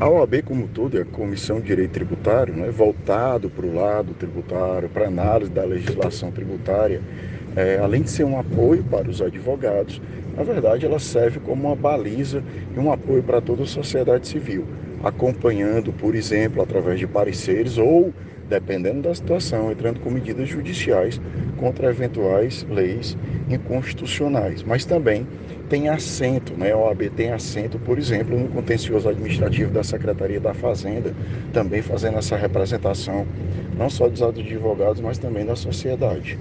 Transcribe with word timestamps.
A 0.00 0.08
OAB, 0.08 0.42
como 0.44 0.68
todo, 0.68 0.96
é 0.96 1.02
a 1.02 1.04
Comissão 1.04 1.60
de 1.60 1.66
Direito 1.66 1.90
Tributário, 1.90 2.54
né, 2.54 2.70
voltado 2.70 3.50
para 3.50 3.66
o 3.66 3.74
lado 3.74 4.14
tributário, 4.14 4.88
para 4.88 5.08
análise 5.08 5.50
da 5.50 5.64
legislação 5.64 6.30
tributária, 6.30 7.02
é, 7.56 7.80
além 7.82 8.02
de 8.02 8.10
ser 8.10 8.22
um 8.22 8.38
apoio 8.38 8.84
para 8.84 9.10
os 9.10 9.20
advogados, 9.20 10.00
na 10.36 10.44
verdade 10.44 10.86
ela 10.86 11.00
serve 11.00 11.40
como 11.40 11.66
uma 11.66 11.74
baliza 11.74 12.44
e 12.76 12.78
um 12.78 12.92
apoio 12.92 13.24
para 13.24 13.40
toda 13.40 13.64
a 13.64 13.66
sociedade 13.66 14.28
civil, 14.28 14.64
acompanhando, 15.02 15.92
por 15.92 16.14
exemplo, 16.14 16.62
através 16.62 17.00
de 17.00 17.06
pareceres 17.08 17.76
ou, 17.76 18.14
dependendo 18.48 19.02
da 19.02 19.14
situação, 19.14 19.70
entrando 19.70 20.00
com 20.00 20.10
medidas 20.10 20.48
judiciais 20.48 21.20
contra 21.56 21.90
eventuais 21.90 22.66
leis 22.70 23.16
inconstitucionais, 23.48 24.62
mas 24.62 24.84
também 24.84 25.26
tem 25.68 25.88
assento, 25.88 26.54
né? 26.54 26.72
A 26.72 26.76
OAB 26.78 27.10
tem 27.10 27.30
assento, 27.30 27.78
por 27.78 27.98
exemplo, 27.98 28.38
no 28.38 28.48
contencioso 28.48 29.08
administrativo 29.08 29.70
da 29.70 29.84
Secretaria 29.84 30.40
da 30.40 30.54
Fazenda, 30.54 31.14
também 31.52 31.82
fazendo 31.82 32.18
essa 32.18 32.36
representação 32.36 33.26
não 33.76 33.90
só 33.90 34.08
dos 34.08 34.22
advogados, 34.22 35.00
mas 35.00 35.18
também 35.18 35.44
da 35.44 35.54
sociedade. 35.54 36.38